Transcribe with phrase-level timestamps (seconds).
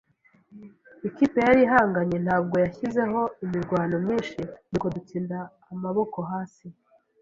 [1.07, 4.39] Ikipe yari ihanganye ntabwo yashyizeho imirwano myinshi,
[4.69, 5.37] nuko dutsinda
[5.73, 6.67] amaboko hasi.